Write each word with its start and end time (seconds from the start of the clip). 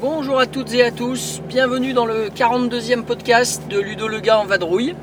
Bonjour 0.00 0.38
à 0.38 0.46
toutes 0.46 0.74
et 0.74 0.82
à 0.82 0.90
tous, 0.90 1.40
bienvenue 1.48 1.94
dans 1.94 2.04
le 2.04 2.28
42e 2.28 3.04
podcast 3.04 3.62
de 3.68 3.80
Ludo 3.80 4.08
le 4.08 4.20
gars 4.20 4.38
en 4.38 4.44
vadrouille. 4.44 4.94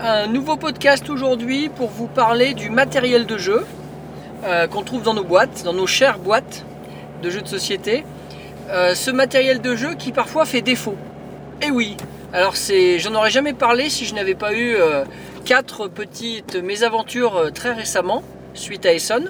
Un 0.00 0.28
nouveau 0.28 0.56
podcast 0.56 1.10
aujourd'hui 1.10 1.68
pour 1.68 1.90
vous 1.90 2.06
parler 2.06 2.54
du 2.54 2.70
matériel 2.70 3.26
de 3.26 3.36
jeu 3.36 3.66
euh, 4.44 4.68
qu'on 4.68 4.84
trouve 4.84 5.02
dans 5.02 5.12
nos 5.12 5.24
boîtes, 5.24 5.64
dans 5.64 5.72
nos 5.72 5.88
chères 5.88 6.20
boîtes 6.20 6.64
de 7.20 7.30
jeux 7.30 7.40
de 7.40 7.48
société. 7.48 8.04
Euh, 8.70 8.94
ce 8.94 9.10
matériel 9.10 9.60
de 9.60 9.74
jeu 9.74 9.94
qui 9.94 10.12
parfois 10.12 10.46
fait 10.46 10.60
défaut. 10.60 10.94
Et 11.62 11.72
oui, 11.72 11.96
alors 12.32 12.54
c'est, 12.54 13.00
j'en 13.00 13.12
aurais 13.16 13.30
jamais 13.30 13.54
parlé 13.54 13.90
si 13.90 14.04
je 14.04 14.14
n'avais 14.14 14.36
pas 14.36 14.52
eu 14.52 14.76
euh, 14.76 15.02
quatre 15.44 15.88
petites 15.88 16.54
mésaventures 16.54 17.50
très 17.52 17.72
récemment 17.72 18.22
suite 18.54 18.86
à 18.86 18.92
Essonne 18.92 19.28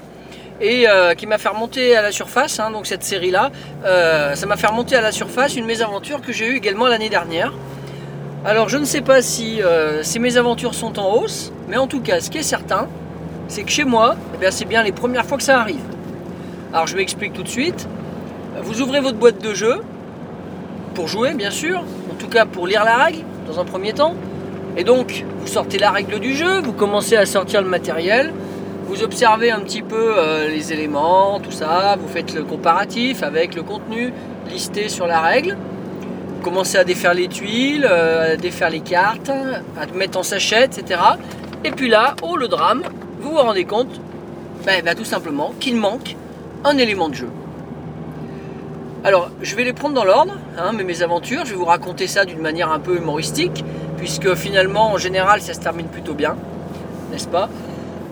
et 0.60 0.86
qui 1.16 1.28
m'a 1.28 1.38
fait 1.38 1.50
remonter 1.50 1.96
à 1.96 2.02
la 2.02 2.10
surface, 2.10 2.58
hein, 2.58 2.72
donc 2.72 2.88
cette 2.88 3.04
série-là, 3.04 3.52
ça 3.84 4.46
m'a 4.46 4.56
fait 4.56 4.66
remonter 4.66 4.96
à 4.96 5.00
la 5.00 5.12
surface 5.12 5.54
une 5.54 5.66
mésaventure 5.66 6.20
que 6.20 6.32
j'ai 6.32 6.46
eue 6.46 6.56
également 6.56 6.88
l'année 6.88 7.10
dernière. 7.10 7.52
Alors 8.44 8.68
je 8.68 8.78
ne 8.78 8.84
sais 8.84 9.00
pas 9.00 9.20
si 9.20 9.60
euh, 9.62 10.04
ces 10.04 10.20
mésaventures 10.20 10.74
sont 10.74 10.98
en 11.00 11.12
hausse, 11.12 11.52
mais 11.68 11.76
en 11.76 11.88
tout 11.88 12.00
cas 12.00 12.20
ce 12.20 12.30
qui 12.30 12.38
est 12.38 12.44
certain, 12.44 12.86
c'est 13.48 13.64
que 13.64 13.70
chez 13.70 13.84
moi, 13.84 14.14
eh 14.40 14.50
c'est 14.52 14.64
bien 14.64 14.84
les 14.84 14.92
premières 14.92 15.26
fois 15.26 15.38
que 15.38 15.42
ça 15.42 15.60
arrive. 15.60 15.82
Alors 16.72 16.86
je 16.86 16.96
m'explique 16.96 17.32
tout 17.32 17.42
de 17.42 17.48
suite. 17.48 17.88
Vous 18.62 18.80
ouvrez 18.80 19.00
votre 19.00 19.18
boîte 19.18 19.42
de 19.42 19.54
jeu, 19.54 19.80
pour 20.94 21.08
jouer 21.08 21.34
bien 21.34 21.50
sûr, 21.50 21.80
en 21.80 22.14
tout 22.14 22.28
cas 22.28 22.46
pour 22.46 22.68
lire 22.68 22.84
la 22.84 22.96
règle 22.96 23.24
dans 23.48 23.58
un 23.58 23.64
premier 23.64 23.92
temps. 23.92 24.14
Et 24.76 24.84
donc 24.84 25.24
vous 25.40 25.48
sortez 25.48 25.78
la 25.78 25.90
règle 25.90 26.20
du 26.20 26.34
jeu, 26.34 26.60
vous 26.60 26.72
commencez 26.72 27.16
à 27.16 27.26
sortir 27.26 27.60
le 27.60 27.68
matériel, 27.68 28.32
vous 28.86 29.02
observez 29.02 29.50
un 29.50 29.60
petit 29.60 29.82
peu 29.82 30.14
euh, 30.16 30.48
les 30.48 30.72
éléments, 30.72 31.40
tout 31.40 31.50
ça, 31.50 31.96
vous 32.00 32.08
faites 32.08 32.34
le 32.34 32.44
comparatif 32.44 33.24
avec 33.24 33.56
le 33.56 33.64
contenu 33.64 34.12
listé 34.48 34.88
sur 34.88 35.08
la 35.08 35.20
règle. 35.20 35.56
Vous 36.38 36.44
commencez 36.44 36.78
à 36.78 36.84
défaire 36.84 37.14
les 37.14 37.26
tuiles, 37.26 37.84
euh, 37.84 38.34
à 38.34 38.36
défaire 38.36 38.70
les 38.70 38.78
cartes, 38.78 39.28
à 39.28 39.86
mettre 39.92 40.18
en 40.18 40.22
sachet, 40.22 40.66
etc. 40.66 41.00
Et 41.64 41.72
puis 41.72 41.88
là, 41.88 42.14
oh 42.22 42.36
le 42.36 42.46
drame, 42.46 42.84
vous 43.18 43.30
vous 43.30 43.36
rendez 43.38 43.64
compte, 43.64 43.88
ben, 44.64 44.80
ben, 44.84 44.94
tout 44.94 45.04
simplement 45.04 45.52
qu'il 45.58 45.74
manque 45.74 46.14
un 46.64 46.78
élément 46.78 47.08
de 47.08 47.14
jeu. 47.14 47.28
Alors, 49.02 49.30
je 49.42 49.56
vais 49.56 49.64
les 49.64 49.72
prendre 49.72 49.96
dans 49.96 50.04
l'ordre, 50.04 50.34
hein, 50.56 50.72
mes 50.72 51.02
aventures, 51.02 51.44
je 51.44 51.50
vais 51.50 51.56
vous 51.56 51.64
raconter 51.64 52.06
ça 52.06 52.24
d'une 52.24 52.40
manière 52.40 52.70
un 52.70 52.78
peu 52.78 52.96
humoristique, 52.96 53.64
puisque 53.96 54.34
finalement, 54.36 54.92
en 54.92 54.96
général, 54.96 55.40
ça 55.40 55.54
se 55.54 55.60
termine 55.60 55.88
plutôt 55.88 56.14
bien, 56.14 56.36
n'est-ce 57.10 57.26
pas? 57.26 57.48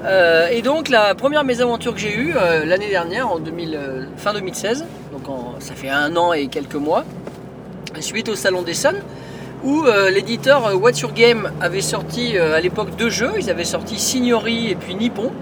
Euh, 0.04 0.48
Et 0.50 0.62
donc, 0.62 0.88
la 0.88 1.14
première 1.14 1.44
mésaventure 1.44 1.94
que 1.94 2.00
j'ai 2.00 2.12
eue 2.12 2.34
euh, 2.36 2.64
l'année 2.64 2.90
dernière, 2.90 3.30
en 3.30 3.38
2000, 3.38 3.78
fin 4.16 4.32
2016, 4.32 4.84
donc 5.12 5.22
ça 5.60 5.74
fait 5.74 5.90
un 5.90 6.16
an 6.16 6.32
et 6.32 6.48
quelques 6.48 6.74
mois, 6.74 7.04
suite 8.00 8.28
au 8.28 8.36
Salon 8.36 8.62
d'Essonne, 8.62 9.02
où 9.64 9.84
euh, 9.84 10.10
l'éditeur 10.10 10.66
euh, 10.66 10.74
What's 10.74 11.00
Your 11.00 11.12
Game 11.12 11.50
avait 11.60 11.80
sorti 11.80 12.36
euh, 12.36 12.56
à 12.56 12.60
l'époque 12.60 12.94
deux 12.96 13.10
jeux, 13.10 13.32
ils 13.38 13.50
avaient 13.50 13.64
sorti 13.64 13.98
Signori 13.98 14.70
et 14.70 14.74
puis 14.74 14.94
Nippon. 14.94 15.32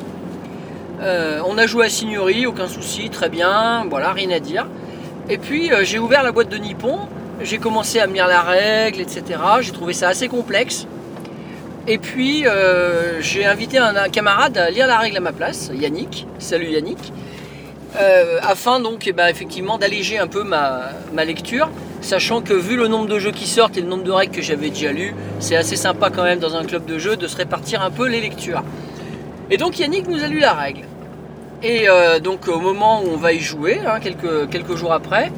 On 1.47 1.59
a 1.59 1.67
joué 1.67 1.85
à 1.85 1.89
Signori, 1.91 2.47
aucun 2.47 2.67
souci, 2.67 3.11
très 3.11 3.29
bien, 3.29 3.85
voilà, 3.91 4.15
rien 4.15 4.31
à 4.31 4.41
dire. 4.41 4.67
Et 5.29 5.37
puis 5.37 5.71
j'ai 5.83 5.99
ouvert 5.99 6.23
la 6.23 6.33
boîte 6.33 6.49
de 6.49 6.57
Nippon, 6.57 6.99
j'ai 7.43 7.59
commencé 7.59 8.01
à 8.01 8.07
me 8.07 8.15
lire 8.15 8.27
la 8.27 8.41
règle, 8.41 9.03
etc. 9.03 9.23
J'ai 9.61 9.73
trouvé 9.73 9.93
ça 9.93 10.09
assez 10.09 10.29
complexe. 10.29 10.87
Et 11.87 11.99
puis 11.99 12.47
j'ai 13.21 13.45
invité 13.45 13.77
un, 13.77 14.09
camarade 14.09 14.57
à 14.57 14.71
lire 14.71 14.87
la 14.87 14.97
règle 14.97 15.19
à 15.19 15.21
ma 15.21 15.33
place, 15.33 15.71
Yannick. 15.75 16.27
Salut 16.39 16.71
Yannick. 16.71 17.13
Afin 18.41 18.81
donc 18.81 19.07
eh 19.07 19.13
ben, 19.13 19.27
effectivement 19.27 19.77
d'alléger 19.77 20.19
un 20.19 20.27
peu 20.27 20.43
ma 20.43 21.25
lecture, 21.27 21.69
sachant 22.05 22.41
que 22.43 22.55
vu 22.55 22.77
le 22.77 22.89
nombre 22.89 23.07
de 23.07 23.19
jeux 23.19 23.33
qui 23.33 23.47
sortent 23.47 23.77
et 23.77 23.81
le 23.81 23.89
nombre 23.89 24.05
de 24.05 24.13
règles 24.13 24.35
que 24.35 24.43
j'avais 24.43 24.71
déjà 24.71 24.93
lues, 24.93 25.15
c'est 25.41 25.57
assez 25.57 25.77
sympa 25.77 26.11
quand 26.11 26.23
même 26.23 26.39
dans 26.39 26.55
un 26.55 26.65
club 26.65 26.85
de 26.85 26.99
jeux 26.99 27.17
de 27.17 27.27
se 27.27 27.37
répartir 27.37 27.83
un 27.83 27.91
peu 27.91 28.07
les 28.07 28.21
lectures. 28.21 28.63
Et 29.51 29.57
donc 29.57 29.79
Yannick 29.79 30.07
nous 30.09 30.23
a 30.23 30.29
lu 30.29 30.39
la 30.39 30.53
règle. 30.53 30.83
Et 31.63 31.89
euh, 31.89 32.21
donc 32.21 32.47
au 32.49 32.61
moment 32.61 33.03
où 33.03 33.09
on 33.09 33.17
va 33.17 33.33
y 33.33 33.41
jouer, 33.41 33.81
hein, 33.87 33.99
quelques, 34.01 34.77
jours 34.77 34.93
après, 34.93 35.33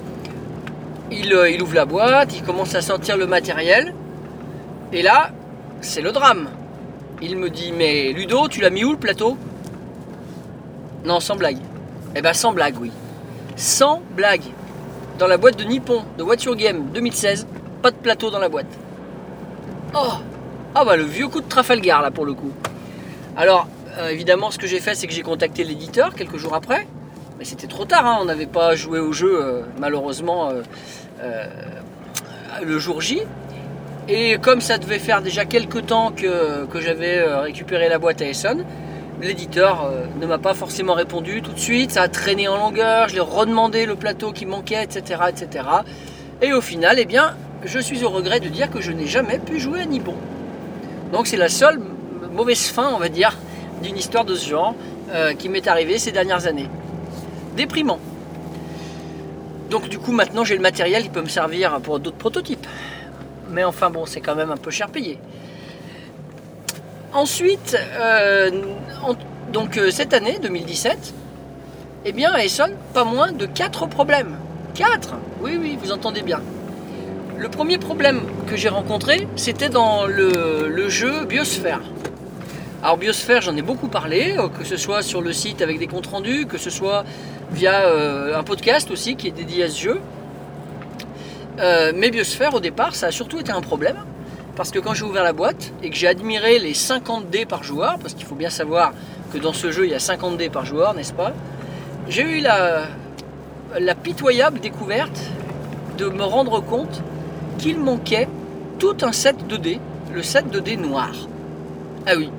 il, 1.11 1.33
euh, 1.33 1.49
il 1.49 1.63
ouvre 1.63 1.75
la 1.75 1.85
boîte, 1.85 2.37
il 2.37 2.43
commence 2.43 2.75
à 2.75 2.83
sortir 2.83 3.17
le 3.17 3.27
matériel. 3.27 3.95
Et 4.93 5.03
là, 5.03 5.31
c'est 5.81 6.03
le 6.03 6.13
drame. 6.13 6.49
Il 7.23 7.37
me 7.37 7.49
dit, 7.49 7.73
mais 7.73 8.13
Ludo, 8.13 8.49
tu 8.49 8.61
l'as 8.61 8.71
mis 8.71 8.85
où 8.85 8.93
le 8.93 8.99
plateau? 8.99 9.37
Non, 11.05 11.21
sans 11.21 11.37
blague. 11.37 11.59
Eh 12.15 12.23
ben 12.23 12.33
sans 12.33 12.53
blague, 12.53 12.75
oui. 12.81 12.91
Sans 13.57 14.03
blague. 14.17 14.43
Dans 15.19 15.27
la 15.27 15.39
boîte 15.39 15.57
de 15.59 15.65
Nippon, 15.65 16.05
de 16.19 16.45
Your 16.45 16.57
Game 16.57 16.91
2016, 16.93 17.47
pas 17.81 17.91
de 17.91 17.97
plateau 17.97 18.31
dans 18.31 18.39
la 18.39 18.51
boîte. 18.51 18.67
Oh 19.95 20.13
Ah 20.75 20.85
bah 20.85 20.97
le 20.97 21.05
vieux 21.05 21.27
coup 21.29 21.41
de 21.41 21.49
Trafalgar 21.49 22.03
là 22.03 22.11
pour 22.11 22.27
le 22.27 22.35
coup. 22.35 22.53
Alors, 23.35 23.67
euh, 23.97 24.11
évidemment, 24.11 24.51
ce 24.51 24.59
que 24.59 24.67
j'ai 24.67 24.79
fait, 24.79 24.95
c'est 24.95 25.07
que 25.07 25.15
j'ai 25.15 25.23
contacté 25.23 25.65
l'éditeur 25.65 26.15
quelques 26.15 26.37
jours 26.37 26.55
après. 26.55 26.87
Mais 27.39 27.47
c'était 27.47 27.67
trop 27.67 27.87
tard, 27.87 28.05
hein, 28.05 28.19
on 28.21 28.27
n'avait 28.27 28.47
pas 28.47 28.75
joué 28.75 28.99
au 28.99 29.13
jeu, 29.13 29.43
euh, 29.43 29.63
malheureusement, 29.79 30.51
euh, 31.23 31.47
le 32.63 32.79
jour 32.79 33.01
J. 33.01 33.23
Et 34.09 34.37
comme 34.37 34.61
ça 34.61 34.77
devait 34.77 34.99
faire 34.99 35.23
déjà 35.23 35.47
quelques 35.47 35.87
temps 35.87 36.13
que, 36.13 36.67
que 36.67 36.81
j'avais 36.81 37.23
récupéré 37.39 37.89
la 37.89 37.99
boîte 37.99 38.21
à 38.21 38.27
Essonne, 38.27 38.67
l'éditeur 39.21 39.85
euh, 39.85 40.07
ne 40.21 40.27
m'a 40.27 40.39
pas 40.39 40.55
forcément 40.55 40.95
répondu 40.95 41.43
tout 41.43 41.53
de 41.53 41.59
suite. 41.59 41.93
Ça 41.93 42.03
a 42.03 42.09
traîné 42.09 42.49
en 42.49 42.57
longueur, 42.57 43.09
je 43.09 43.15
l'ai 43.15 43.21
redemandé 43.21 43.87
le 43.87 43.97
plateau 43.97 44.33
qui 44.33 44.47
manquait, 44.47 44.83
etc., 44.83 45.21
etc. 45.29 45.65
Et 46.43 46.53
au 46.53 46.61
final, 46.61 46.99
eh 46.99 47.05
bien, 47.05 47.35
je 47.65 47.79
suis 47.79 48.05
au 48.05 48.11
regret 48.11 48.41
de 48.41 48.49
dire 48.49 48.71
que 48.71 48.81
je 48.81 48.93
n'ai 48.93 49.07
jamais 49.07 49.39
pu 49.39 49.59
jouer 49.59 49.81
à 49.81 49.87
Nippon. 49.87 50.15
Donc 51.13 51.27
c'est 51.27 51.37
la 51.37 51.49
seule 51.49 51.81
mauvaise 52.33 52.67
fin, 52.67 52.91
on 52.95 52.99
va 52.99 53.09
dire, 53.09 53.37
d'une 53.83 53.97
histoire 53.97 54.25
de 54.25 54.35
ce 54.35 54.49
genre 54.49 54.75
euh, 55.11 55.35
qui 55.35 55.49
m'est 55.49 55.67
arrivée 55.67 55.99
ces 55.99 56.13
dernières 56.13 56.47
années. 56.47 56.69
Déprimant. 57.57 57.99
Donc 59.71 59.89
du 59.89 59.99
coup 59.99 60.13
maintenant 60.13 60.45
j'ai 60.45 60.55
le 60.55 60.63
matériel 60.63 61.03
qui 61.03 61.09
peut 61.09 61.23
me 61.23 61.29
servir 61.29 61.81
pour 61.81 61.99
d'autres 61.99 62.17
prototypes. 62.17 62.67
Mais 63.51 63.65
enfin 63.65 63.91
bon, 63.91 64.07
c'est 64.07 64.21
quand 64.21 64.35
même 64.35 64.51
un 64.51 64.57
peu 64.57 64.71
cher 64.71 64.89
payé. 64.89 65.19
Ensuite, 67.17 67.79
euh, 67.99 68.51
donc 69.51 69.79
euh, 69.79 69.91
cette 69.91 70.13
année 70.13 70.39
2017, 70.43 71.15
eh 72.05 72.13
bien 72.13 72.31
à 72.31 72.45
Essonne, 72.45 72.75
pas 72.93 73.05
moins 73.05 73.33
de 73.33 73.47
4 73.47 73.87
problèmes. 73.87 74.37
4 74.75 75.15
Oui, 75.41 75.57
oui, 75.59 75.79
vous 75.83 75.93
entendez 75.93 76.21
bien. 76.21 76.43
Le 77.39 77.49
premier 77.49 77.79
problème 77.79 78.21
que 78.47 78.59
j'ai 78.59 78.69
rencontré, 78.69 79.27
c'était 79.35 79.71
dans 79.71 80.05
le, 80.05 80.91
jeu 80.91 81.25
Biosphère. 81.25 81.81
Alors 82.83 82.99
Biosphère, 82.99 83.41
j'en 83.41 83.57
ai 83.57 83.63
beaucoup 83.63 83.89
parlé, 83.89 84.35
euh, 84.37 84.49
que 84.49 84.67
ce 84.67 84.77
soit 84.77 85.01
sur 85.01 85.23
le 85.23 85.33
site 85.33 85.63
avec 85.63 85.79
des 85.79 85.87
comptes 85.87 86.09
rendus, 86.09 86.45
que 86.45 86.59
ce 86.59 86.69
soit 86.69 87.07
via 87.51 87.89
un 88.37 88.43
podcast 88.43 88.91
aussi 88.91 89.17
qui 89.17 89.29
est 89.29 89.31
dédié 89.31 89.65
à 89.65 89.71
ce 89.71 89.81
jeu. 89.81 90.01
Mais 91.95 92.11
Biosphère, 92.11 92.53
au 92.53 92.61
départ, 92.61 92.95
ça 92.95 93.07
a 93.07 93.11
surtout 93.11 93.41
été 93.41 93.53
un 93.53 93.63
problème. 93.63 93.97
Parce 94.57 94.71
que 94.71 94.79
quand 94.79 94.95
j'ai 94.95 95.05
ouvert 95.05 95.23
la 95.23 95.35
boîte 95.35 95.73
et 95.83 95.91
que 95.91 95.97
j'ai 95.97 96.09
admiré 96.09 96.59
les 96.59 96.73
50 96.73 97.29
dés 97.29 97.45
par 97.45 97.63
joueur, 97.63 97.99
parce 97.99 98.15
qu'il 98.15 98.25
faut 98.25 98.35
bien 98.35 98.49
savoir 98.49 98.93
que 99.33 99.39
dans 99.39 99.53
ce 99.53 99.71
jeu 99.71 99.85
il 99.85 99.91
y 99.91 99.95
a 99.95 100.01
50 100.01 100.39
dés 100.39 100.49
par 100.49 100.65
joueur, 100.65 100.95
n'est-ce 100.95 101.13
pas 101.13 101.33
J'ai 102.09 102.23
eu 102.23 102.41
la, 102.41 102.87
pitoyable 104.03 104.59
découverte 104.61 105.21
de 105.99 106.07
me 106.07 106.25
rendre 106.25 106.61
compte 106.61 107.03
qu'il 107.59 107.79
manquait 107.79 108.29
tout 108.79 108.97
un 109.03 109.13
set 109.13 109.47
de 109.47 109.59
dés, 109.59 109.79
le 110.15 110.23
set 110.23 110.51
de 110.51 110.59
dés 110.59 110.79
noir. 110.79 111.13
Ah 112.07 112.13
oui. 112.17 112.31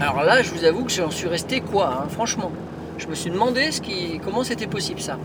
Alors 0.00 0.22
là, 0.22 0.42
je 0.42 0.52
vous 0.52 0.64
avoue 0.64 0.84
que 0.84 0.92
j'en 0.92 1.10
suis 1.10 1.28
resté 1.28 1.60
quoi, 1.60 2.02
hein, 2.04 2.08
franchement. 2.10 2.52
Je 2.98 3.08
me 3.08 3.16
suis 3.16 3.30
demandé 3.30 3.72
ce 3.72 3.80
comment 4.24 4.44
c'était 4.44 4.68
possible 4.68 5.00
ça. 5.00 5.18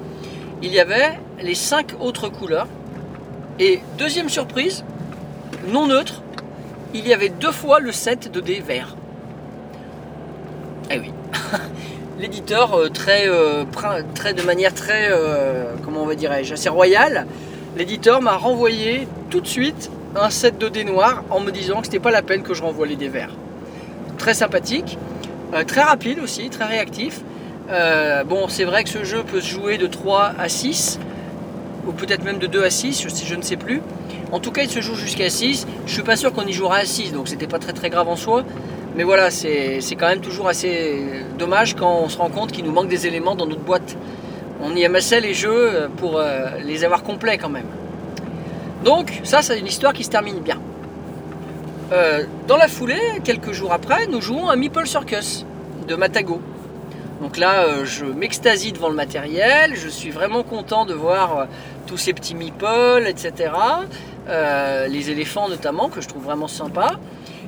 Il 0.64 0.74
y 0.74 0.80
avait 0.80 1.20
les 1.40 1.54
cinq 1.54 1.94
autres 2.00 2.30
couleurs. 2.30 2.68
Et 3.60 3.80
deuxième 3.98 4.30
surprise, 4.30 4.84
non 5.68 5.88
neutre, 5.88 6.22
il 6.94 7.08
y 7.08 7.14
avait 7.14 7.30
deux 7.30 7.52
fois 7.52 7.80
le 7.80 7.92
set 7.92 8.32
de 8.32 8.40
dés 8.40 8.62
verts. 8.66 8.96
Eh 10.90 11.00
oui. 11.00 11.12
L'éditeur, 12.20 12.74
euh, 12.74 12.90
très, 12.90 13.28
euh, 13.28 13.64
très, 14.16 14.34
de 14.34 14.42
manière 14.42 14.74
très, 14.74 15.10
euh, 15.12 15.74
comment 15.84 16.04
on 16.04 16.06
va 16.06 16.16
dirais-je, 16.16 16.54
assez 16.54 16.70
royale, 16.70 17.28
l'éditeur 17.78 18.22
m'a 18.22 18.36
renvoyé 18.38 19.08
tout 19.30 19.42
de 19.42 19.48
suite 19.48 19.92
un 20.16 20.30
set 20.30 20.58
de 20.58 20.70
dés 20.70 20.84
noirs 20.84 21.24
en 21.30 21.40
me 21.40 21.52
disant 21.52 21.80
que 21.82 21.86
c'était 21.86 22.00
pas 22.00 22.12
la 22.12 22.24
peine 22.24 22.42
que 22.42 22.54
je 22.54 22.64
renvoie 22.64 22.88
les 22.88 22.96
dés 22.96 23.10
verts. 23.10 23.36
très 24.18 24.34
sympathique, 24.34 24.98
très 25.68 25.82
rapide 25.82 26.18
aussi, 26.20 26.50
très 26.50 26.66
réactif. 26.66 27.22
Bon, 28.28 28.48
c'est 28.48 28.64
vrai 28.64 28.84
que 28.84 28.90
ce 28.90 29.04
jeu 29.04 29.22
peut 29.22 29.42
se 29.42 29.52
jouer 29.52 29.78
de 29.78 29.86
3 29.86 30.34
à 30.40 30.50
6, 30.50 31.00
ou 31.88 31.92
peut-être 31.92 32.24
même 32.24 32.38
de 32.38 32.48
2 32.48 32.64
à 32.64 32.70
6, 32.70 33.08
je, 33.26 33.36
ne 33.36 33.42
sais 33.42 33.56
plus. 33.56 33.82
En 34.32 34.40
tout 34.40 34.52
cas, 34.52 34.64
il 34.64 34.70
se 34.70 34.82
joue 34.82 34.96
jusqu'à 34.96 35.30
6. 35.30 35.66
Je 35.86 35.92
suis 35.92 36.04
pas 36.04 36.16
sûr 36.16 36.34
qu'on 36.34 36.46
y 36.46 36.54
jouera 36.54 36.78
à 36.78 36.86
6, 36.86 37.14
donc 37.14 37.28
c'était 37.28 37.48
pas 37.48 37.60
très 37.60 37.74
très 37.74 37.90
grave 37.90 38.08
en 38.10 38.16
soi. 38.16 38.44
Mais 38.96 39.04
voilà, 39.04 39.32
c'est 39.32 39.80
quand 39.98 40.08
même 40.08 40.22
toujours 40.22 40.48
assez 40.48 41.24
dommage 41.38 41.76
quand 41.76 42.00
on 42.04 42.10
se 42.10 42.18
rend 42.18 42.30
compte 42.30 42.52
qu'il 42.52 42.66
nous 42.66 42.72
manque 42.72 42.90
des 42.90 43.08
éléments 43.08 43.36
dans 43.36 43.46
notre 43.46 43.62
boîte. 43.62 43.96
On 44.62 44.76
y 44.76 44.84
amassait 44.84 45.22
les 45.22 45.36
jeux 45.36 45.88
pour 45.98 46.18
euh, 46.18 46.48
les 46.66 46.84
avoir 46.84 47.04
complets 47.04 47.38
quand 47.38 47.50
même. 47.50 47.68
Donc 48.84 49.22
ça, 49.24 49.42
c'est 49.42 49.60
une 49.60 49.68
histoire 49.68 49.94
qui 49.94 50.04
se 50.04 50.10
termine 50.10 50.40
bien. 50.40 50.60
Euh, 51.92 52.26
dans 52.48 52.58
la 52.58 52.68
foulée, 52.68 53.00
quelques 53.24 53.52
jours 53.52 53.72
après, 53.72 54.08
nous 54.08 54.20
jouons 54.20 54.50
à 54.50 54.56
Meeple 54.56 54.88
Circus 54.88 55.46
de 55.88 55.96
Matago. 55.96 56.42
Donc 57.22 57.38
là, 57.38 57.66
euh, 57.66 57.86
je 57.86 58.06
m'extasie 58.06 58.72
devant 58.72 58.90
le 58.90 58.96
matériel, 58.96 59.76
je 59.76 59.88
suis 59.88 60.12
vraiment 60.12 60.44
content 60.44 60.86
de 60.86 60.94
voir 60.94 61.38
euh, 61.38 61.46
tous 61.88 61.98
ces 61.98 62.14
petits 62.14 62.36
meeples, 62.36 63.06
etc. 63.08 63.52
Euh, 64.30 64.88
les 64.88 65.10
éléphants 65.10 65.50
notamment, 65.50 65.90
que 65.90 66.00
je 66.00 66.08
trouve 66.08 66.24
vraiment 66.24 66.48
sympa. 66.48 66.92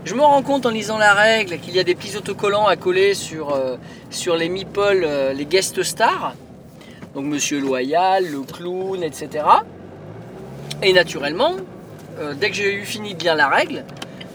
Je 0.05 0.15
me 0.15 0.21
rends 0.21 0.41
compte 0.41 0.65
en 0.65 0.69
lisant 0.69 0.97
la 0.97 1.13
règle 1.13 1.59
qu'il 1.59 1.75
y 1.75 1.79
a 1.79 1.83
des 1.83 1.93
petits 1.93 2.17
autocollants 2.17 2.65
à 2.65 2.77
coller 2.77 3.13
sur, 3.13 3.61
sur 4.09 4.37
les 4.37 4.47
meeples, 4.47 5.05
les 5.35 5.45
guest 5.45 5.83
stars. 5.83 6.35
Donc 7.13 7.25
Monsieur 7.25 7.59
Loyal, 7.59 8.25
le 8.25 8.39
clown, 8.41 9.03
etc. 9.03 9.43
Et 10.81 10.93
naturellement, 10.93 11.57
dès 12.39 12.49
que 12.49 12.55
j'ai 12.55 12.73
eu 12.73 12.85
fini 12.85 13.13
de 13.13 13.19
lire 13.21 13.35
la 13.35 13.49
règle, 13.49 13.83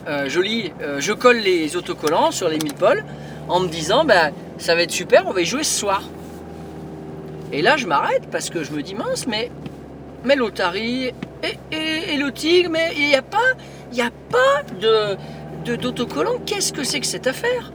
je, 0.06 0.38
lis, 0.38 0.70
je 0.98 1.12
colle 1.14 1.38
les 1.38 1.76
autocollants 1.76 2.30
sur 2.30 2.50
les 2.50 2.58
meeples 2.58 3.02
en 3.48 3.60
me 3.60 3.68
disant 3.68 4.04
bah, 4.04 4.32
ça 4.58 4.74
va 4.74 4.82
être 4.82 4.90
super, 4.90 5.24
on 5.26 5.32
va 5.32 5.40
y 5.40 5.44
jouer 5.46 5.64
ce 5.64 5.78
soir. 5.78 6.02
Et 7.52 7.62
là, 7.62 7.76
je 7.76 7.86
m'arrête 7.86 8.28
parce 8.30 8.50
que 8.50 8.64
je 8.64 8.72
me 8.72 8.82
dis 8.82 8.94
mince, 8.94 9.26
mais, 9.26 9.50
mais 10.24 10.36
l'Otari 10.36 11.12
et, 11.72 12.16
le 12.16 12.30
tigre, 12.32 12.70
mais 12.70 12.92
il 12.96 13.06
n'y 13.08 13.14
a 13.14 13.22
pas, 13.22 13.52
y 13.92 14.00
a 14.00 14.10
pas 14.30 14.62
de- 14.80 15.76
d'autocollant. 15.76 16.38
Qu'est-ce 16.46 16.72
que 16.72 16.84
c'est 16.84 17.00
que 17.00 17.06
cette 17.06 17.26
affaire? 17.26 17.72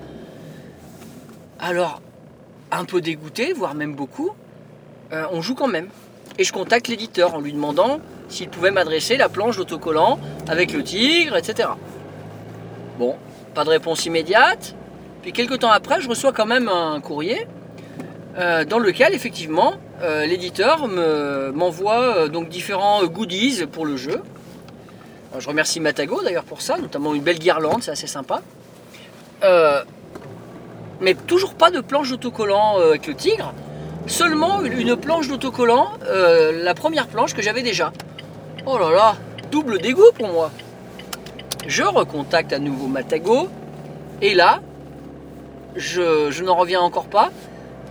Alors, 1.59 2.01
un 2.71 2.85
peu 2.85 3.01
dégoûté, 3.01 3.53
voire 3.53 3.75
même 3.75 3.93
beaucoup, 3.95 4.31
euh, 5.11 5.25
on 5.31 5.41
joue 5.41 5.55
quand 5.55 5.67
même. 5.67 5.89
Et 6.37 6.43
je 6.43 6.53
contacte 6.53 6.87
l'éditeur 6.87 7.33
en 7.35 7.41
lui 7.41 7.51
demandant 7.53 7.99
s'il 8.29 8.49
pouvait 8.49 8.71
m'adresser 8.71 9.17
la 9.17 9.27
planche 9.29 9.57
d'autocollant 9.57 10.19
avec 10.47 10.71
le 10.73 10.83
tigre, 10.83 11.35
etc. 11.35 11.69
Bon, 12.97 13.15
pas 13.53 13.63
de 13.63 13.69
réponse 13.69 14.05
immédiate. 14.05 14.75
Puis 15.21 15.33
quelques 15.33 15.60
temps 15.60 15.71
après, 15.71 16.01
je 16.01 16.10
reçois 16.10 16.31
quand 16.31 16.45
même 16.45 16.69
un 16.69 17.00
courrier 17.01 17.48
euh, 18.38 18.63
dans 18.63 18.80
lequel 18.80 19.13
effectivement 19.13 19.74
euh, 20.01 20.25
l'éditeur 20.25 20.88
me- 20.88 21.51
m'envoie 21.54 22.00
euh, 22.00 22.27
donc 22.30 22.48
différents 22.50 23.04
goodies 23.06 23.66
pour 23.66 23.86
le 23.86 23.98
jeu. 23.98 24.21
Je 25.38 25.48
remercie 25.48 25.80
Matago 25.80 26.24
d'ailleurs 26.24 26.44
pour 26.45 26.62
ça, 26.62 26.77
notamment 26.77 27.13
une 27.13 27.21
belle 27.21 27.38
guirlande, 27.38 27.83
c'est 27.83 27.92
assez 27.92 28.07
sympa. 28.07 28.42
Mais 31.01 31.13
toujours 31.13 31.54
pas 31.54 31.69
de 31.72 31.80
planche 31.80 32.10
d'autocollant 32.10 32.77
avec 32.80 33.07
le 33.07 33.13
tigre, 33.13 33.54
seulement 34.07 34.62
une, 34.63 34.95
planche 34.98 35.27
d'autocollant, 35.27 35.92
la 36.04 36.74
première 36.74 37.07
planche 37.07 37.33
que 37.36 37.42
j'avais 37.44 37.62
déjà. 37.62 37.94
Oh 38.65 38.77
là 38.80 38.89
là, 38.92 39.15
double 39.51 39.77
dégoût 39.80 40.12
pour 40.15 40.27
moi. 40.30 40.51
Je 41.68 41.83
recontacte 41.83 42.51
à 42.51 42.60
nouveau 42.60 42.88
Matago, 42.88 43.50
et 44.22 44.33
là, 44.33 44.60
je, 45.75 46.44
n'en 46.44 46.56
reviens 46.56 46.81
encore 46.81 47.06
pas. 47.06 47.31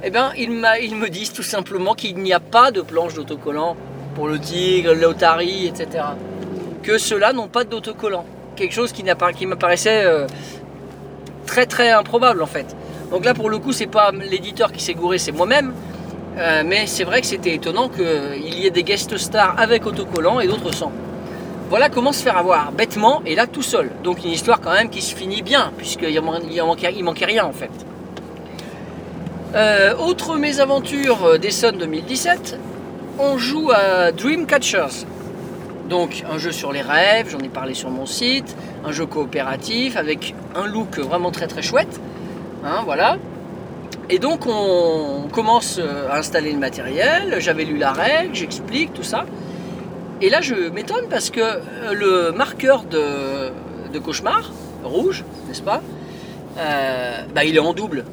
Eh 0.04 0.10
bien, 0.10 0.32
ils, 0.36 0.50
me 0.50 1.08
disent 1.08 1.32
tout 1.32 1.42
simplement 1.42 1.94
qu'il 1.94 2.16
n'y 2.18 2.32
a 2.32 2.40
pas 2.40 2.70
de 2.70 2.80
planche 2.80 3.14
d'autocollant 3.14 3.76
pour 4.14 4.28
le 4.28 4.38
tigre, 4.38 4.94
l'otari, 4.94 5.66
etc. 5.66 6.04
Que 6.82 6.98
ceux-là 6.98 7.32
n'ont 7.32 7.48
pas 7.48 7.64
d'autocollant. 7.64 8.24
Quelque 8.56 8.74
chose 8.74 8.92
qui, 8.92 9.02
n'appara- 9.02 9.32
qui 9.32 9.46
me 9.46 9.56
paraissait 9.56 10.04
euh, 10.04 10.26
très 11.46 11.66
très 11.66 11.90
improbable 11.90 12.42
en 12.42 12.46
fait. 12.46 12.76
Donc 13.10 13.24
là, 13.24 13.34
pour 13.34 13.50
le 13.50 13.58
coup, 13.58 13.72
c'est 13.72 13.86
pas 13.86 14.12
l'éditeur 14.12 14.72
qui 14.72 14.82
s'est 14.82 14.94
gouré, 14.94 15.18
c'est 15.18 15.32
moi-même. 15.32 15.72
Euh, 16.36 16.62
mais 16.64 16.86
c'est 16.86 17.04
vrai 17.04 17.20
que 17.20 17.26
c'était 17.26 17.54
étonnant 17.54 17.88
qu'il 17.88 18.54
y 18.54 18.66
ait 18.66 18.70
des 18.70 18.84
guest 18.84 19.16
stars 19.16 19.54
avec 19.58 19.86
autocollant 19.86 20.38
et 20.40 20.46
d'autres 20.46 20.72
sans. 20.72 20.92
Voilà 21.68 21.90
comment 21.90 22.12
se 22.12 22.22
faire 22.22 22.38
avoir 22.38 22.72
bêtement 22.72 23.20
et 23.26 23.34
là 23.34 23.46
tout 23.46 23.62
seul. 23.62 23.90
Donc 24.02 24.24
une 24.24 24.30
histoire 24.30 24.58
quand 24.60 24.72
même 24.72 24.88
qui 24.88 25.02
se 25.02 25.14
finit 25.14 25.42
bien, 25.42 25.70
puisqu'il 25.76 26.18
manquait, 26.22 27.26
rien 27.26 27.44
en 27.44 27.52
fait. 27.52 27.70
Euh, 29.54 29.94
autre 29.96 30.36
mésaventure 30.36 31.24
euh, 31.24 31.38
d'Essonne 31.38 31.76
2017, 31.76 32.58
on 33.18 33.36
joue 33.36 33.70
à 33.70 34.12
Dreamcatchers. 34.12 35.04
Donc 35.90 36.24
un 36.30 36.38
jeu 36.38 36.52
sur 36.52 36.72
les 36.72 36.80
rêves, 36.80 37.28
j'en 37.30 37.38
ai 37.38 37.48
parlé 37.48 37.74
sur 37.74 37.90
mon 37.90 38.06
site, 38.06 38.56
un 38.84 38.92
jeu 38.92 39.04
coopératif 39.04 39.96
avec 39.96 40.34
un 40.54 40.66
look 40.66 40.98
vraiment 40.98 41.30
très 41.30 41.48
très 41.48 41.62
chouette. 41.62 42.00
Hein, 42.64 42.82
voilà. 42.86 43.18
Et 44.08 44.18
donc 44.18 44.46
on 44.46 45.28
commence 45.30 45.78
euh, 45.78 46.08
à 46.10 46.18
installer 46.18 46.52
le 46.52 46.58
matériel, 46.58 47.36
j'avais 47.40 47.64
lu 47.64 47.76
la 47.76 47.92
règle, 47.92 48.34
j'explique 48.34 48.94
tout 48.94 49.02
ça. 49.02 49.26
Et 50.20 50.30
là 50.30 50.40
je 50.40 50.54
m'étonne 50.54 51.08
parce 51.08 51.30
que 51.30 51.40
euh, 51.40 51.92
le 51.92 52.32
marqueur 52.32 52.82
de, 52.82 53.98
cauchemar, 53.98 54.50
rouge, 54.82 55.24
n'est-ce 55.46 55.62
pas 55.62 55.80
euh, 56.58 57.22
bah, 57.34 57.44
Il 57.44 57.56
est 57.56 57.60
en 57.60 57.72
double. 57.72 58.04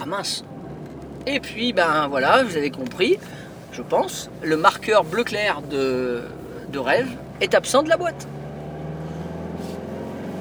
Ah 0.00 0.06
mince. 0.06 0.44
Et 1.26 1.40
puis 1.40 1.72
ben 1.72 2.06
voilà, 2.08 2.44
vous 2.44 2.56
avez 2.56 2.70
compris, 2.70 3.18
je 3.72 3.82
pense, 3.82 4.30
le 4.42 4.56
marqueur 4.56 5.02
bleu 5.02 5.24
clair 5.24 5.62
de, 5.68 6.22
de 6.72 6.78
rêve 6.78 7.08
est 7.40 7.54
absent 7.54 7.82
de 7.82 7.88
la 7.88 7.96
boîte. 7.96 8.28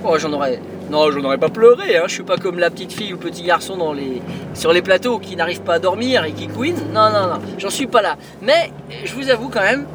Oh, 0.04 0.20
j'en 0.20 0.32
aurais. 0.34 0.60
Non, 0.92 1.10
j'en 1.10 1.24
aurais 1.24 1.40
pas 1.40 1.50
pleuré, 1.50 1.98
hein. 1.98 2.04
je 2.08 2.14
suis 2.14 2.24
pas 2.24 2.38
comme 2.38 2.60
la 2.60 2.70
petite 2.70 2.94
fille 2.94 3.12
ou 3.14 3.18
petit 3.18 3.42
garçon 3.42 3.96
sur 4.54 4.72
les 4.72 4.82
plateaux 4.84 5.18
qui 5.18 5.36
n'arrivent 5.36 5.64
pas 5.64 5.76
à 5.76 5.80
dormir 5.80 6.26
et 6.26 6.32
qui 6.32 6.48
couinent. 6.48 6.84
Non, 6.94 7.10
non, 7.10 7.28
non, 7.28 7.40
j'en 7.58 7.72
suis 7.72 7.88
pas 7.88 8.04
là. 8.04 8.18
Mais 8.44 8.72
je 9.04 9.14
vous 9.16 9.30
avoue 9.30 9.50
quand 9.50 9.62
même 9.62 9.88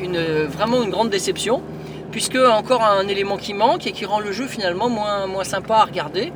vraiment 0.48 0.82
une 0.82 0.90
grande 0.90 1.10
déception, 1.10 1.62
puisque 2.10 2.36
encore 2.36 2.82
un 2.82 3.06
élément 3.06 3.36
qui 3.36 3.54
manque 3.54 3.86
et 3.86 3.92
qui 3.92 4.04
rend 4.04 4.18
le 4.18 4.32
jeu 4.32 4.46
finalement 4.46 4.88
moins, 4.88 5.44
sympa 5.44 5.76
à 5.76 5.84
regarder. 5.84 6.32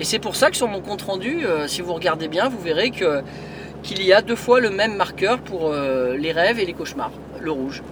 Et 0.00 0.04
c'est 0.04 0.18
pour 0.18 0.36
ça 0.36 0.50
que 0.50 0.56
sur 0.56 0.68
mon 0.68 0.80
compte 0.80 1.02
rendu, 1.02 1.44
euh, 1.44 1.66
si 1.66 1.82
vous 1.82 1.92
regardez 1.92 2.28
bien, 2.28 2.48
vous 2.48 2.60
verrez 2.60 2.90
qu'il 2.90 4.02
y 4.02 4.12
a 4.12 4.22
deux 4.22 4.36
fois 4.36 4.60
le 4.60 4.70
même 4.70 4.94
marqueur 4.94 5.38
pour 5.38 5.70
euh, 5.70 6.16
les 6.16 6.32
rêves 6.32 6.58
et 6.60 6.64
les 6.64 6.72
cauchemars, 6.72 7.10
le 7.40 7.50
rouge. 7.50 7.82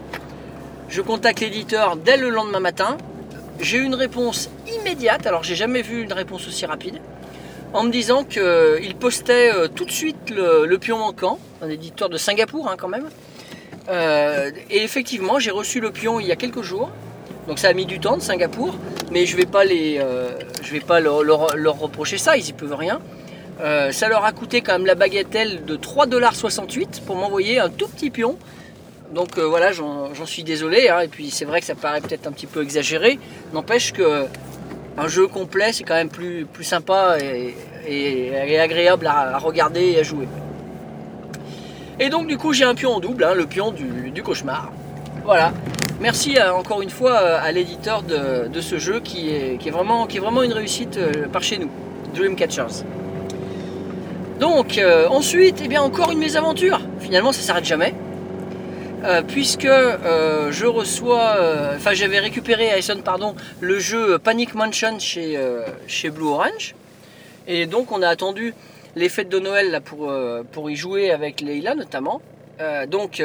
Je 0.89 1.03
contacte 1.03 1.41
l'éditeur 1.41 1.97
dès 1.97 2.17
le 2.17 2.31
lendemain 2.31 2.61
matin. 2.61 2.97
J'ai 3.61 3.79
eu 3.79 3.85
une 3.85 3.95
réponse 3.95 4.51
immédiate, 4.81 5.27
alors 5.27 5.43
j'ai 5.43 5.57
jamais 5.57 5.83
vu 5.83 6.03
une 6.03 6.13
réponse 6.13 6.47
aussi 6.47 6.67
rapide, 6.67 7.01
en 7.73 7.83
me 7.85 7.91
disant 7.91 8.25
qu'il 8.25 8.95
postait 8.99 9.53
euh, 9.53 9.69
tout 9.69 9.85
de 9.85 9.91
suite 9.91 10.31
le, 10.31 10.77
pion 10.77 10.99
manquant, 10.99 11.39
un 11.63 11.69
éditeur 11.69 12.09
de 12.09 12.19
Singapour 12.19 12.69
hein, 12.69 12.77
quand 12.77 12.89
même. 12.89 13.09
Euh, 13.89 14.51
et 14.71 14.83
effectivement, 14.83 15.39
j'ai 15.39 15.51
reçu 15.51 15.81
le 15.81 15.91
pion 15.91 16.21
il 16.21 16.27
y 16.27 16.33
a 16.33 16.37
quelques 16.37 16.63
jours. 16.63 16.91
Donc 17.47 17.59
ça 17.59 17.69
a 17.69 17.73
mis 17.73 17.87
du 17.87 18.01
temps 18.01 18.17
de 18.17 18.23
Singapour, 18.23 18.75
mais 19.13 19.25
je 19.25 19.37
vais 19.37 19.47
pas 19.47 19.65
les, 19.65 19.99
euh, 20.01 20.33
je 20.63 20.73
vais 20.73 20.81
pas 20.81 20.99
leur, 21.01 21.79
reprocher 21.79 22.19
ça, 22.19 22.37
ils 22.37 22.49
y 22.49 22.53
peuvent 22.53 22.75
rien. 22.75 23.01
Euh, 23.61 23.93
ça 23.93 24.09
leur 24.09 24.25
a 24.25 24.33
coûté 24.33 24.61
quand 24.61 24.73
même 24.73 24.87
la 24.87 24.97
bagatelle 24.97 25.65
de 25.65 25.77
3,68$ 25.77 27.01
pour 27.03 27.17
m'envoyer 27.17 27.59
un 27.59 27.71
tout 27.71 27.87
petit 27.89 28.11
pion. 28.11 28.37
Donc 29.13 29.39
euh, 29.39 29.43
voilà, 29.47 29.73
j'en 29.73 30.27
suis 30.27 30.43
désolé. 30.43 30.89
hein. 30.89 31.01
Et 31.01 31.09
puis 31.09 31.31
c'est 31.31 31.45
vrai 31.45 31.61
que 31.61 31.67
ça 31.67 31.75
paraît 31.75 32.01
peut-être 32.01 32.27
un 32.27 32.33
petit 32.33 32.47
peu 32.47 32.63
exagéré. 32.63 33.19
N'empêche 33.53 33.93
que 33.93 34.27
un 34.99 35.09
jeu 35.09 35.27
complet, 35.27 35.73
c'est 35.73 35.85
quand 35.85 35.95
même 35.95 36.09
plus, 36.09 36.47
plus 36.47 36.65
sympa 36.65 37.19
et, 37.21 37.55
agréable 38.59 39.07
à, 39.07 39.39
regarder 39.39 39.93
et 39.93 40.01
à 40.01 40.03
jouer. 40.03 40.27
Et 42.01 42.09
donc 42.09 42.27
du 42.27 42.37
coup 42.37 42.53
j'ai 42.53 42.65
un 42.65 42.75
pion 42.75 42.95
en 42.95 43.01
double, 43.01 43.25
hein, 43.25 43.35
le 43.35 43.47
pion 43.47 43.73
du, 43.73 44.23
cauchemar. 44.23 44.73
Voilà. 45.25 45.53
Merci 46.01 46.39
à- 46.39 46.55
encore 46.55 46.83
une 46.83 46.91
fois 46.91 47.21
euh, 47.23 47.39
à 47.41 47.53
l'éditeur 47.53 48.03
de, 48.03 48.61
ce 48.61 48.79
jeu 48.79 49.01
qui 49.01 49.31
est, 49.31 49.71
vraiment, 49.71 50.07
une 50.43 50.53
réussite 50.53 50.99
euh, 50.99 51.27
par 51.33 51.43
chez 51.43 51.59
nous, 51.59 51.71
Dreamcatchers. 52.15 52.85
Donc 54.41 54.77
euh, 54.77 55.09
ensuite, 55.09 55.61
eh 55.65 55.69
bien 55.69 55.83
encore 55.83 56.11
une 56.11 56.19
mésaventure. 56.19 56.81
Finalement, 57.01 57.33
ça 57.33 57.41
s'arrête 57.41 57.65
jamais. 57.65 57.95
Euh, 59.07 59.23
puisque 59.23 59.67
euh, 59.67 60.51
je 60.51 60.67
reçois, 60.67 61.37
euh, 61.37 61.77
enfin 61.77 61.95
j'avais 61.95 62.19
récupéré 62.19 62.73
à 62.73 62.79
Essonne, 62.79 63.03
pardon, 63.03 63.37
le 63.61 63.79
jeu 63.79 64.19
Panic 64.19 64.55
Mansion 64.55 64.99
chez, 64.99 66.11
Blue 66.11 66.27
Orange. 66.27 66.75
Et 67.47 67.67
donc 67.67 67.93
on 67.93 68.03
a 68.03 68.09
attendu 68.09 68.53
les 68.97 69.09
fêtes 69.09 69.29
de 69.29 69.39
Noël 69.39 69.81
pour, 69.85 70.71
y 70.71 70.75
jouer 70.75 71.13
avec 71.13 71.41
Leila 71.41 71.77
notamment. 71.77 72.21
Donc 72.89 73.23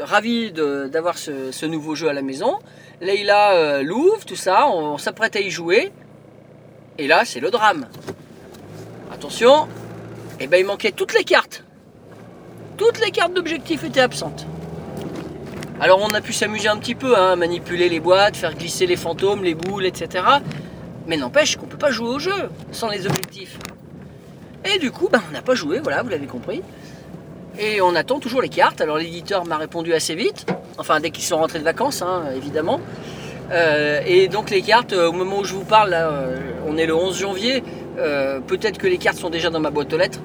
ravi 0.00 0.52
d'avoir 0.52 1.16
ce, 1.16 1.64
nouveau 1.64 1.94
jeu 1.94 2.08
à 2.08 2.12
la 2.12 2.20
maison. 2.20 2.58
Leila 3.00 3.82
l'ouvre, 3.82 4.26
tout 4.26 4.36
ça, 4.36 4.68
on, 4.68 4.98
s'apprête 4.98 5.34
à 5.36 5.40
y 5.40 5.50
jouer. 5.50 5.92
Et 6.98 7.06
là 7.06 7.22
c'est 7.24 7.40
le 7.40 7.50
drame. 7.50 7.86
Attention, 9.10 9.66
et 10.40 10.46
ben 10.46 10.58
il 10.58 10.66
manquait 10.66 10.92
toutes 10.92 11.14
les 11.14 11.24
cartes. 11.24 11.64
Toutes 12.76 13.00
les 13.00 13.12
cartes 13.12 13.32
d'objectifs 13.32 13.84
étaient 13.84 14.00
absentes. 14.00 14.44
Alors 15.82 15.98
on 16.00 16.14
a 16.14 16.20
pu 16.20 16.32
s'amuser 16.32 16.68
un 16.68 16.76
petit 16.76 16.94
peu, 16.94 17.18
hein, 17.18 17.34
manipuler 17.34 17.88
les 17.88 17.98
boîtes, 17.98 18.36
faire 18.36 18.54
glisser 18.54 18.86
les 18.86 18.94
fantômes, 18.94 19.42
les 19.42 19.56
boules, 19.56 19.84
etc. 19.84 20.24
Mais 21.08 21.16
n'empêche 21.16 21.56
qu'on 21.56 21.66
peut 21.66 21.76
pas 21.76 21.90
jouer 21.90 22.08
au 22.08 22.20
jeu 22.20 22.50
sans 22.70 22.88
les 22.88 23.04
objectifs. 23.04 23.58
Et 24.64 24.78
du 24.78 24.92
coup, 24.92 25.08
ben, 25.10 25.20
on 25.28 25.32
n'a 25.32 25.42
pas 25.42 25.56
joué, 25.56 25.80
voilà, 25.80 26.04
vous 26.04 26.08
l'avez 26.08 26.28
compris. 26.28 26.62
Et 27.58 27.80
on 27.80 27.96
attend 27.96 28.20
toujours 28.20 28.40
les 28.40 28.48
cartes. 28.48 28.80
Alors 28.80 28.96
l'éditeur 28.96 29.44
m'a 29.44 29.56
répondu 29.56 29.92
assez 29.92 30.14
vite, 30.14 30.46
enfin 30.78 31.00
dès 31.00 31.10
qu'ils 31.10 31.24
sont 31.24 31.38
rentrés 31.38 31.58
de 31.58 31.64
vacances, 31.64 32.00
hein, 32.00 32.26
évidemment. 32.36 32.80
Euh, 33.50 34.02
et 34.06 34.28
donc 34.28 34.50
les 34.50 34.62
cartes, 34.62 34.92
euh, 34.92 35.08
au 35.08 35.12
moment 35.12 35.40
où 35.40 35.44
je 35.44 35.54
vous 35.54 35.64
parle, 35.64 35.94
euh, 35.94 36.36
on 36.64 36.76
est 36.76 36.86
le 36.86 36.94
11 36.94 37.18
janvier, 37.18 37.64
peut-être 38.46 38.78
que 38.78 38.86
les 38.86 38.98
cartes 38.98 39.18
sont 39.18 39.30
déjà 39.30 39.50
dans 39.50 39.60
ma 39.60 39.70
boîte 39.70 39.92
aux 39.92 39.98
lettres. 39.98 40.20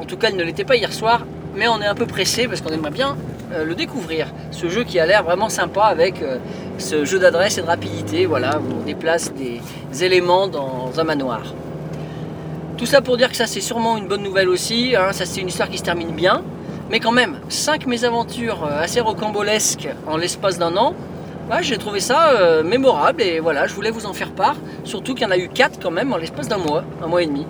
En 0.00 0.06
tout 0.06 0.16
cas, 0.16 0.28
elles 0.28 0.36
ne 0.36 0.44
l'étaient 0.44 0.64
pas 0.64 0.76
hier 0.76 0.94
soir, 0.94 1.26
mais 1.54 1.68
on 1.68 1.82
est 1.82 1.86
un 1.86 1.94
peu 1.94 2.06
pressé 2.06 2.48
parce 2.48 2.62
qu'on 2.62 2.70
aimerait 2.70 2.90
bien 2.90 3.18
le 3.64 3.74
découvrir. 3.74 4.26
Ce 4.50 4.68
jeu 4.68 4.84
qui 4.84 4.98
a 4.98 5.06
l'air 5.06 5.22
vraiment 5.24 5.48
sympa 5.48 5.82
avec 5.82 6.22
euh, 6.22 6.38
ce 6.78 7.04
jeu 7.04 7.18
d'adresse 7.18 7.58
et 7.58 7.62
de 7.62 7.66
rapidité. 7.66 8.26
Voilà, 8.26 8.58
où 8.58 8.80
on 8.80 8.84
déplace 8.84 9.32
des 9.34 9.60
éléments 10.04 10.48
dans 10.48 10.90
un 10.98 11.04
manoir. 11.04 11.42
Tout 12.76 12.86
ça 12.86 13.00
pour 13.00 13.16
dire 13.16 13.30
que 13.30 13.36
ça 13.36 13.46
c'est 13.46 13.60
sûrement 13.60 13.96
une 13.96 14.08
bonne 14.08 14.22
nouvelle 14.22 14.48
aussi. 14.48 14.94
hein. 14.96 15.12
Ça 15.12 15.26
c'est 15.26 15.40
une 15.40 15.48
histoire 15.48 15.68
qui 15.68 15.78
se 15.78 15.84
termine 15.84 16.10
bien. 16.12 16.42
Mais 16.90 17.00
quand 17.00 17.12
même, 17.12 17.38
5 17.48 17.86
mésaventures 17.86 18.64
euh, 18.64 18.82
assez 18.82 19.00
rocambolesques 19.00 19.88
en 20.06 20.16
l'espace 20.16 20.58
d'un 20.58 20.76
an. 20.76 20.94
J'ai 21.60 21.76
trouvé 21.78 22.00
ça 22.00 22.30
euh, 22.30 22.62
mémorable 22.62 23.22
et 23.22 23.38
voilà, 23.38 23.66
je 23.66 23.74
voulais 23.74 23.90
vous 23.90 24.06
en 24.06 24.12
faire 24.12 24.32
part. 24.32 24.56
Surtout 24.82 25.14
qu'il 25.14 25.24
y 25.24 25.26
en 25.26 25.30
a 25.30 25.36
eu 25.38 25.48
4 25.48 25.78
quand 25.80 25.90
même 25.90 26.12
en 26.12 26.16
l'espace 26.16 26.48
d'un 26.48 26.56
mois, 26.58 26.84
un 27.02 27.06
mois 27.06 27.22
et 27.22 27.26
demi. 27.26 27.46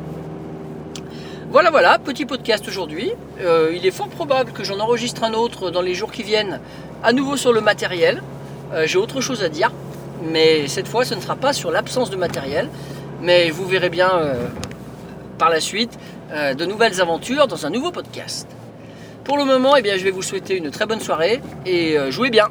Voilà, 1.54 1.70
voilà, 1.70 2.00
petit 2.00 2.26
podcast 2.26 2.66
aujourd'hui. 2.66 3.12
Euh, 3.40 3.70
il 3.72 3.86
est 3.86 3.92
fort 3.92 4.08
probable 4.08 4.50
que 4.50 4.64
j'en 4.64 4.80
enregistre 4.80 5.22
un 5.22 5.34
autre 5.34 5.70
dans 5.70 5.82
les 5.82 5.94
jours 5.94 6.10
qui 6.10 6.24
viennent, 6.24 6.58
à 7.04 7.12
nouveau 7.12 7.36
sur 7.36 7.52
le 7.52 7.60
matériel. 7.60 8.24
Euh, 8.72 8.88
j'ai 8.88 8.98
autre 8.98 9.20
chose 9.20 9.44
à 9.44 9.48
dire, 9.48 9.70
mais 10.32 10.66
cette 10.66 10.88
fois 10.88 11.04
ce 11.04 11.14
ne 11.14 11.20
sera 11.20 11.36
pas 11.36 11.52
sur 11.52 11.70
l'absence 11.70 12.10
de 12.10 12.16
matériel. 12.16 12.68
Mais 13.22 13.50
vous 13.50 13.66
verrez 13.66 13.88
bien 13.88 14.10
euh, 14.16 14.48
par 15.38 15.48
la 15.48 15.60
suite 15.60 15.96
de 16.32 16.64
nouvelles 16.64 17.00
aventures 17.00 17.46
dans 17.46 17.64
un 17.66 17.70
nouveau 17.70 17.92
podcast. 17.92 18.48
Pour 19.22 19.38
le 19.38 19.44
moment, 19.44 19.76
eh 19.76 19.82
bien, 19.82 19.96
je 19.96 20.02
vais 20.02 20.10
vous 20.10 20.22
souhaiter 20.22 20.56
une 20.56 20.72
très 20.72 20.86
bonne 20.86 20.98
soirée 20.98 21.40
et 21.64 21.96
jouez 22.10 22.30
bien. 22.30 22.48